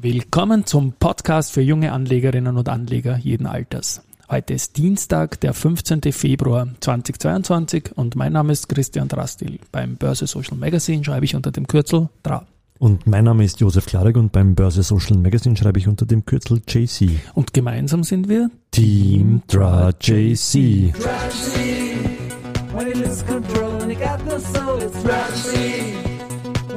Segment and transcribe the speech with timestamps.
[0.00, 4.00] Willkommen zum Podcast für junge Anlegerinnen und Anleger jeden Alters.
[4.30, 6.12] Heute ist Dienstag, der 15.
[6.12, 9.58] Februar 2022 und mein Name ist Christian Drastil.
[9.72, 12.46] Beim Börse Social Magazine schreibe ich unter dem Kürzel DRA.
[12.78, 16.24] Und mein Name ist Josef Klarek und beim Börse Social Magazine schreibe ich unter dem
[16.24, 17.18] Kürzel JC.
[17.34, 20.92] Und gemeinsam sind wir Team DRA JC.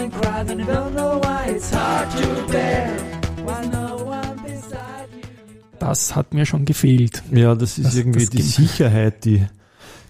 [5.78, 7.22] Das hat mir schon gefehlt.
[7.32, 9.46] Ja, das ist das, irgendwie das die Sicherheit, die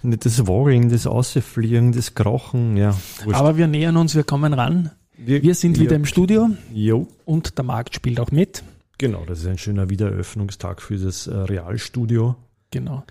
[0.03, 2.97] nicht das Woggeln, das Außerfliegen, das Krochen, ja.
[3.25, 3.39] Wurscht.
[3.39, 4.91] Aber wir nähern uns, wir kommen ran.
[5.19, 6.51] Wir, wir sind wieder im Studio.
[6.73, 7.09] Jo.
[7.25, 8.63] Und der Markt spielt auch mit.
[8.99, 12.37] Genau, das ist ein schöner Wiedereröffnungstag für das äh, Realstudio.
[12.71, 13.05] Genau.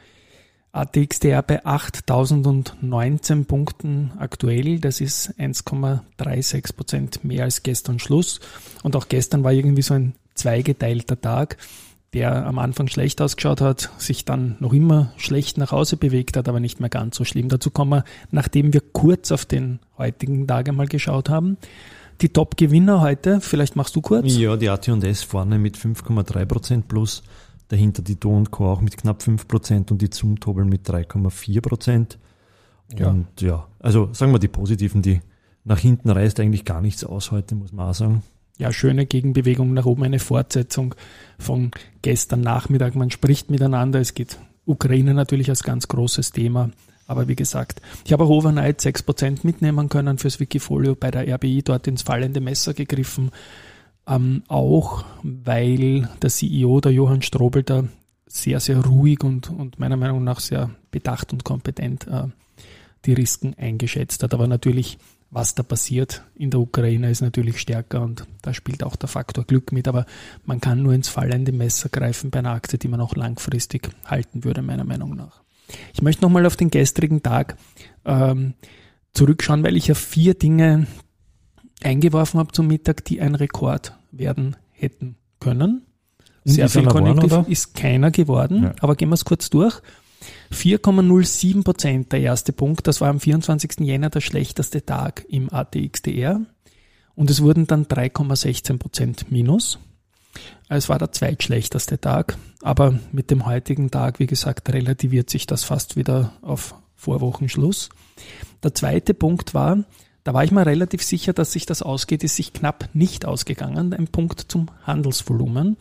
[0.75, 4.79] ATXDR bei 8019 Punkten aktuell.
[4.79, 8.41] Das ist 1,36 Prozent mehr als gestern Schluss.
[8.83, 11.57] Und auch gestern war irgendwie so ein zweigeteilter Tag,
[12.13, 16.50] der am Anfang schlecht ausgeschaut hat, sich dann noch immer schlecht nach Hause bewegt hat,
[16.50, 17.47] aber nicht mehr ganz so schlimm.
[17.47, 21.57] Dazu kommen wir, nachdem wir kurz auf den heutigen Tag einmal geschaut haben.
[22.22, 24.35] Die Top-Gewinner heute, vielleicht machst du kurz.
[24.38, 27.23] Ja, die AT&S vorne mit 5,3 Prozent plus
[27.67, 28.71] dahinter die Do Co.
[28.71, 32.17] auch mit knapp 5% und die Zumtobel mit 3,4%.
[32.97, 33.09] Ja.
[33.09, 35.22] Und ja, also sagen wir die positiven, die
[35.63, 38.23] nach hinten reißt eigentlich gar nichts aus heute, muss man auch sagen.
[38.57, 40.95] Ja, schöne Gegenbewegung nach oben, eine Fortsetzung
[41.38, 42.95] von gestern Nachmittag.
[42.95, 46.69] Man spricht miteinander, es geht Ukraine natürlich als ganz großes Thema.
[47.07, 51.63] Aber wie gesagt, ich habe auch overnight 6% mitnehmen können fürs Wikifolio bei der RBI
[51.63, 53.31] dort ins fallende Messer gegriffen.
[54.08, 57.86] Ähm, auch weil der CEO, der Johann Strobel, da
[58.28, 62.28] sehr, sehr ruhig und, und meiner Meinung nach sehr bedacht und kompetent äh,
[63.06, 64.34] die Risiken eingeschätzt hat.
[64.34, 64.97] Aber natürlich,
[65.31, 69.45] was da passiert in der Ukraine, ist natürlich stärker und da spielt auch der Faktor
[69.45, 69.88] Glück mit.
[69.88, 70.06] Aber
[70.45, 74.44] man kann nur ins fallende Messer greifen bei einer Aktie, die man auch langfristig halten
[74.44, 75.42] würde, meiner Meinung nach.
[75.94, 77.58] Ich möchte nochmal auf den gestrigen Tag
[78.06, 78.53] ähm,
[79.13, 80.88] zurückschauen, weil ich ja vier Dinge
[81.84, 85.86] eingeworfen habe zum Mittag, die ein Rekord werden hätten können.
[86.44, 88.76] Sehr viel Konjunktiv ist keiner geworden, ja.
[88.80, 89.81] aber gehen wir es kurz durch.
[90.52, 93.80] 4,07 Prozent der erste Punkt, das war am 24.
[93.80, 96.42] Jänner der schlechteste Tag im ATXDR
[97.16, 99.80] und es wurden dann 3,16 Prozent minus.
[100.68, 105.64] Es war der zweitschlechteste Tag, aber mit dem heutigen Tag, wie gesagt, relativiert sich das
[105.64, 107.90] fast wieder auf Vorwochenschluss.
[108.64, 109.84] Der zweite Punkt war,
[110.25, 113.94] da war ich mir relativ sicher, dass sich das ausgeht, ist sich knapp nicht ausgegangen.
[113.94, 115.78] Ein Punkt zum Handelsvolumen.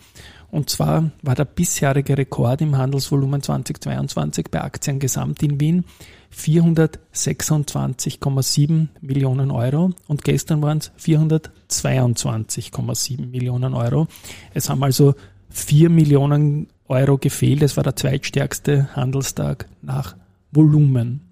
[0.50, 5.87] Und zwar war der bisherige Rekord im Handelsvolumen 2022 bei Aktien gesamt in Wien
[6.31, 14.09] 426,7 Millionen Euro und gestern waren es 422,7 Millionen Euro.
[14.53, 15.15] Es haben also
[15.49, 17.62] 4 Millionen Euro gefehlt.
[17.62, 20.16] Es war der zweitstärkste Handelstag nach
[20.53, 21.22] Volumen.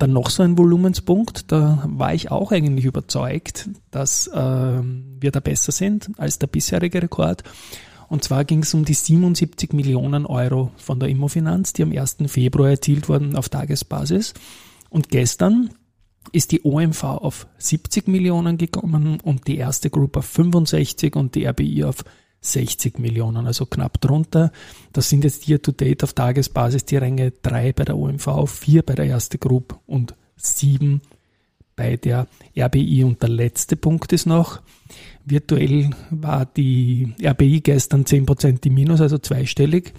[0.00, 5.40] Dann noch so ein Volumenspunkt, da war ich auch eigentlich überzeugt, dass äh, wir da
[5.40, 7.44] besser sind als der bisherige Rekord.
[8.08, 12.16] Und zwar ging es um die 77 Millionen Euro von der Immofinanz, die am 1.
[12.28, 14.32] Februar erzielt wurden auf Tagesbasis.
[14.88, 15.68] Und gestern
[16.32, 21.44] ist die OMV auf 70 Millionen gekommen und die erste Gruppe auf 65 und die
[21.44, 22.04] RBI auf
[22.40, 24.52] 60 Millionen, also knapp drunter.
[24.92, 28.82] Das sind jetzt hier to date auf Tagesbasis die Ränge 3 bei der OMV, 4
[28.82, 31.02] bei der Erste Group und 7
[31.76, 33.04] bei der RBI.
[33.04, 34.60] Und der letzte Punkt ist noch,
[35.24, 39.92] virtuell war die RBI gestern 10% im Minus, also zweistellig.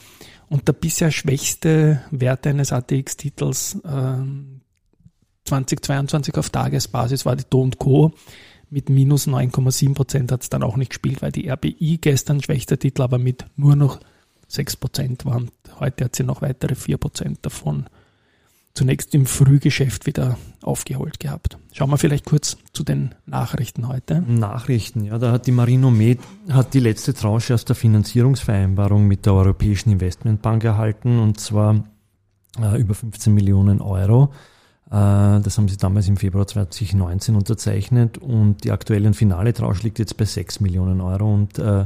[0.49, 4.17] Und der bisher schwächste Wert eines ATX-Titels äh,
[5.45, 8.13] 2022 auf Tagesbasis war die Do Co
[8.71, 12.79] mit minus 9,7 Prozent hat es dann auch nicht gespielt, weil die RBI gestern schwächster
[12.79, 13.99] Titel, aber mit nur noch
[14.47, 15.51] 6 Prozent waren.
[15.79, 17.85] Heute hat sie noch weitere 4 Prozent davon
[18.73, 21.57] zunächst im Frühgeschäft wieder aufgeholt gehabt.
[21.73, 24.21] Schauen wir vielleicht kurz zu den Nachrichten heute.
[24.21, 29.25] Nachrichten, ja, da hat die Marino Med hat die letzte Tranche aus der Finanzierungsvereinbarung mit
[29.25, 31.83] der Europäischen Investmentbank erhalten und zwar
[32.61, 34.31] äh, über 15 Millionen Euro.
[34.91, 39.83] Äh, das haben sie damals im Februar 2019 unterzeichnet und die aktuelle und finale Tranche
[39.83, 41.85] liegt jetzt bei 6 Millionen Euro und äh,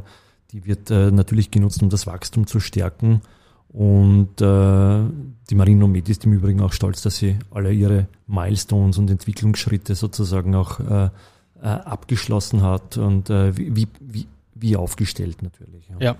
[0.51, 3.21] die wird äh, natürlich genutzt, um das Wachstum zu stärken.
[3.69, 4.99] Und äh,
[5.49, 9.93] die Marino Med ist im Übrigen auch stolz, dass sie alle ihre Milestones und Entwicklungsschritte
[9.95, 11.09] sozusagen auch äh,
[11.61, 15.89] äh, abgeschlossen hat und wie, wie, wie aufgestellt natürlich.
[15.89, 15.95] Ja.
[15.99, 16.15] ja,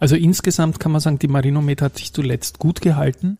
[0.00, 3.38] also insgesamt kann man sagen, die Marino Med hat sich zuletzt gut gehalten.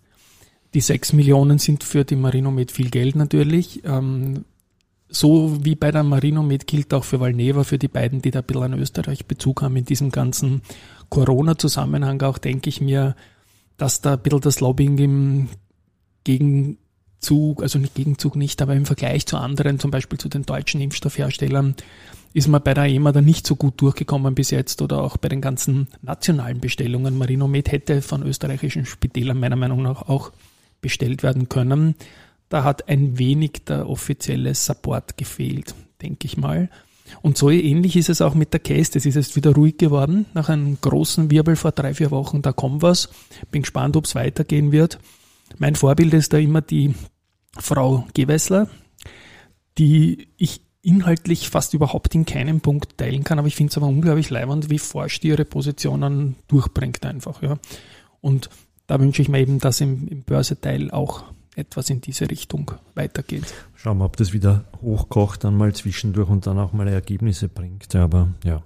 [0.74, 3.82] Die sechs Millionen sind für die Marino mit viel Geld natürlich.
[3.84, 4.44] Ähm,
[5.08, 8.40] so wie bei der Marino Med gilt auch für Valneva, für die beiden, die da
[8.40, 10.62] ein bisschen an Österreich Bezug haben in diesem ganzen
[11.08, 13.16] Corona-Zusammenhang auch, denke ich mir,
[13.76, 15.48] dass da ein bisschen das Lobbying im
[16.22, 20.80] Gegenzug, also nicht Gegenzug nicht, aber im Vergleich zu anderen, zum Beispiel zu den deutschen
[20.80, 21.74] Impfstoffherstellern,
[22.32, 25.28] ist man bei der EMA da nicht so gut durchgekommen bis jetzt oder auch bei
[25.28, 27.18] den ganzen nationalen Bestellungen.
[27.18, 30.30] Marino Med hätte von österreichischen Spitälern meiner Meinung nach auch
[30.80, 31.94] bestellt werden können.
[32.48, 36.68] Da hat ein wenig der offizielle Support gefehlt, denke ich mal.
[37.22, 38.92] Und so ähnlich ist es auch mit der Case.
[38.94, 40.26] Es ist jetzt wieder ruhig geworden.
[40.34, 43.08] Nach einem großen Wirbel vor drei, vier Wochen, da kommt was.
[43.50, 44.98] Bin gespannt, ob es weitergehen wird.
[45.58, 46.94] Mein Vorbild ist da immer die
[47.58, 48.68] Frau Gewessler,
[49.78, 53.86] die ich inhaltlich fast überhaupt in keinem Punkt teilen kann, aber ich finde es aber
[53.86, 57.42] unglaublich leibend, wie forsch die ihre Positionen durchbringt einfach.
[57.42, 57.58] Ja.
[58.20, 58.48] Und
[58.90, 61.22] da wünsche ich mir eben, dass im, im Börseteil auch
[61.54, 63.54] etwas in diese Richtung weitergeht.
[63.76, 67.94] Schauen wir, ob das wieder hochkocht, dann mal zwischendurch und dann auch mal Ergebnisse bringt.
[67.94, 68.62] Aber ja.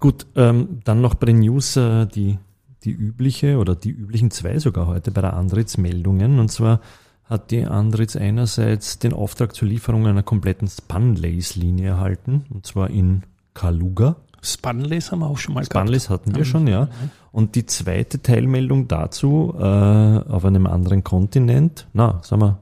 [0.00, 2.40] Gut, ähm, dann noch bei den News äh, die,
[2.82, 6.40] die übliche oder die üblichen zwei sogar heute bei der Antrittsmeldungen.
[6.40, 6.80] Und zwar
[7.24, 13.22] hat die Andritz einerseits den Auftrag zur Lieferung einer kompletten Spunlace-Linie erhalten, und zwar in
[13.54, 14.16] Kaluga.
[14.42, 16.26] Spunlace haben wir auch schon mal Spunlace gehabt.
[16.26, 16.88] hatten wir schon, ja.
[17.30, 22.58] Und die zweite Teilmeldung dazu äh, auf einem anderen Kontinent, na, sagen wir,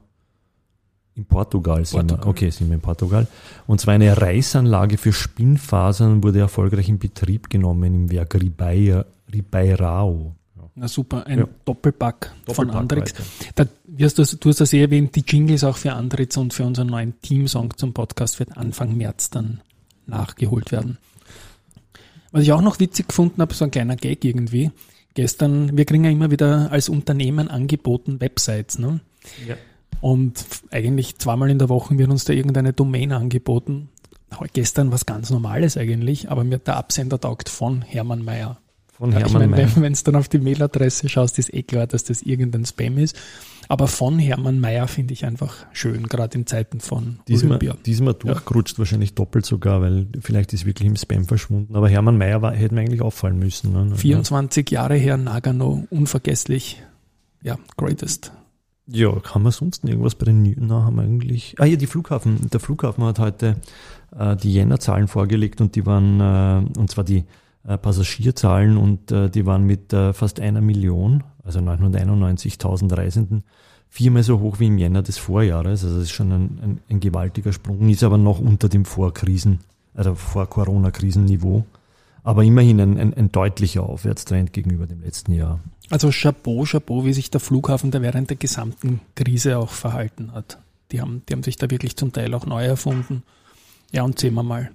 [1.15, 2.25] in Portugal sind Portugal.
[2.25, 2.29] wir.
[2.29, 3.27] Okay, sind wir in Portugal.
[3.67, 10.35] Und zwar eine Reisanlage für Spinnfasern wurde erfolgreich in Betrieb genommen im Werk Ribeirao.
[10.75, 11.47] Na super, ein ja.
[11.65, 13.13] Doppelpack, Doppelpack von Andritz.
[13.55, 16.53] Da, du, hast das, du hast das eh erwähnt, die Jingles auch für Andritz und
[16.53, 19.59] für unseren neuen Teamsong zum Podcast wird Anfang März dann
[20.05, 20.97] nachgeholt werden.
[22.31, 24.71] Was ich auch noch witzig gefunden habe, so ein kleiner Gag irgendwie.
[25.13, 29.01] Gestern, wir kriegen ja immer wieder als Unternehmen angeboten Websites, ne?
[29.45, 29.55] Ja.
[29.99, 33.89] Und eigentlich zweimal in der Woche wird uns da irgendeine Domain angeboten.
[34.53, 38.57] Gestern was ganz Normales eigentlich, aber mir der Absender taugt von Hermann Mayer.
[39.01, 42.03] Von Hermann ich meine, wenn du dann auf die Mailadresse schaust, ist eh klar, dass
[42.03, 43.17] das irgendein Spam ist.
[43.67, 47.77] Aber von Hermann Mayer finde ich einfach schön, gerade in Zeiten von diesmal, Olympia.
[47.83, 48.77] Diesmal durchgerutscht, ja.
[48.77, 51.75] wahrscheinlich doppelt sogar, weil vielleicht ist wirklich im Spam verschwunden.
[51.75, 53.73] Aber Hermann Mayer war, hätte mir eigentlich auffallen müssen.
[53.73, 53.95] Ne?
[53.95, 54.81] 24 ja.
[54.81, 56.83] Jahre her, Nagano, unvergesslich.
[57.41, 58.31] Ja, greatest.
[58.85, 61.55] Ja, kann man sonst irgendwas bei den Na haben wir eigentlich.
[61.57, 62.51] Ah ja, die Flughafen.
[62.51, 63.55] Der Flughafen hat heute
[64.15, 67.23] äh, die Jänner-Zahlen vorgelegt und die waren, äh, und zwar die
[67.67, 73.43] äh, Passagierzahlen und äh, die waren mit äh, fast einer Million, also 991.000 Reisenden,
[73.89, 75.83] viermal so hoch wie im Jänner des Vorjahres.
[75.83, 79.59] Also das ist schon ein, ein, ein gewaltiger Sprung, ist aber noch unter dem Vorkrisen,
[79.93, 81.65] also Vor-Corona-Krisenniveau.
[82.23, 85.59] Aber immerhin ein, ein, ein deutlicher Aufwärtstrend gegenüber dem letzten Jahr.
[85.89, 90.59] Also Chapeau, Chapeau, wie sich der Flughafen da während der gesamten Krise auch verhalten hat.
[90.91, 93.23] Die haben, die haben sich da wirklich zum Teil auch neu erfunden.
[93.91, 94.71] Ja, und sehen wir mal.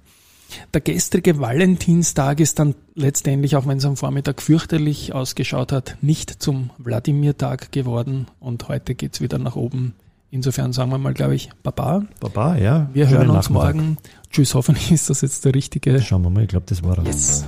[0.73, 6.41] Der gestrige Valentinstag ist dann letztendlich, auch wenn es am Vormittag fürchterlich ausgeschaut hat, nicht
[6.41, 9.93] zum Wladimir-Tag geworden und heute geht's wieder nach oben.
[10.29, 12.03] Insofern sagen wir mal, glaube ich, Baba.
[12.19, 12.89] Baba, ja.
[12.93, 13.97] Wir hören uns morgen.
[14.29, 16.01] Tschüss, hoffentlich ist das jetzt der richtige.
[16.01, 17.05] Schauen wir mal, ich glaube, das war er.
[17.05, 17.45] Yes.